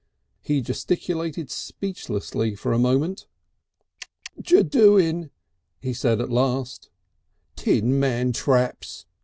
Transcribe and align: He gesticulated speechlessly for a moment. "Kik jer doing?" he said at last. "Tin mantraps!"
He 0.41 0.61
gesticulated 0.61 1.51
speechlessly 1.51 2.55
for 2.55 2.73
a 2.73 2.79
moment. 2.79 3.27
"Kik 4.35 4.43
jer 4.45 4.63
doing?" 4.63 5.29
he 5.79 5.93
said 5.93 6.19
at 6.19 6.31
last. 6.31 6.89
"Tin 7.55 7.99
mantraps!" 7.99 9.05